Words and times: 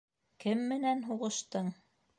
-Кем 0.45 0.63
менән 0.71 1.07
һуғыштың?! 1.11 1.75